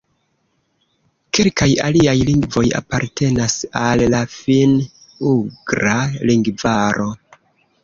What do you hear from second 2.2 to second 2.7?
lingvoj